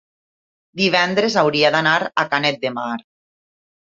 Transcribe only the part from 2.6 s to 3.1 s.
de Mar.